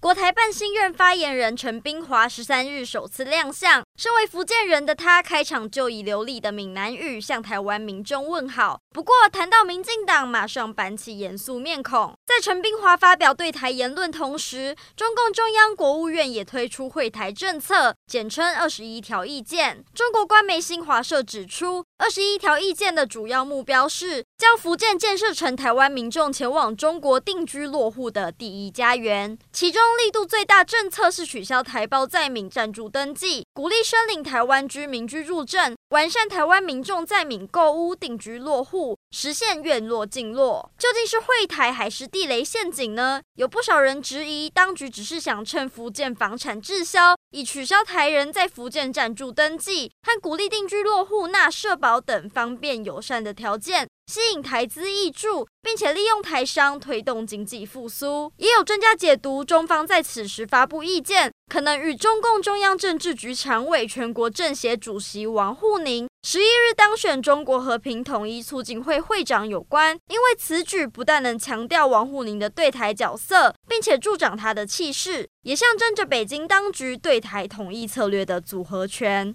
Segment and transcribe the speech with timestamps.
[0.00, 8.80] 国台办新任发言人陈冰华十三日首次亮相，身为福建人的他，开场就以流利的闽南语向台湾民众问好。
[8.94, 12.14] 不过谈到民进党，马上板起严肃面孔。
[12.26, 19.84] 在陈冰华发表对台言论同时，中共中央国务院也推出会台政策，简称二十一条意见。
[19.94, 29.89] 中国官媒新华社指出，二十一条意见的主要目标是将福建建设成台湾民众前往中国定居落户的第一家园，其中。
[29.96, 40.70] 力度最大政策是取消台胞在闽暂住登记，鼓励申领台湾居民居住证，完善台湾民众在闽购屋定居落户，实现院落进落。
[40.78, 43.20] 究竟是惠台还是地雷陷阱呢？
[43.34, 53.88] 有不少人质疑，当局只是想趁福建房产滞销，以取消台人在福建暂住登记和鼓励定居落户、纳社保等方便友善的条件。
[54.10, 58.32] 吸引台资挹注，并且利用台商推动经济复苏。
[58.38, 69.96] 也有专家解读，中方在此时发布意见，可能与中共中央政治局常委、全国政协主席王沪宁十一日当选中国和平统一促进会会长有关。
[70.08, 79.28] 因为此举不但能强调王沪宁的对台角色，并且助长他的气势，也象征着北京当局对台统一策略的组合拳。